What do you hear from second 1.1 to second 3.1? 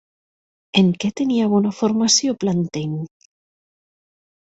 tenia bona formació Plantin?